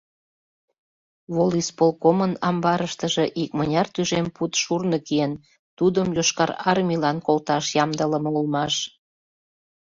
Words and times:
Волисполкомын 1.35 2.33
амбарыштыже 2.49 3.25
икмыняр 3.43 3.87
тӱжем 3.93 4.27
пуд 4.35 4.51
шурно 4.61 4.97
киен, 5.07 5.33
тудым 5.77 6.07
Йошкар 6.17 6.51
Армийлан 6.71 7.17
колташ 7.27 7.65
ямдылыме 7.83 8.29
улмаш. 8.39 8.75